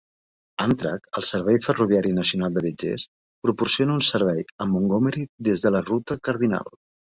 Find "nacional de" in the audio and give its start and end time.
2.21-2.63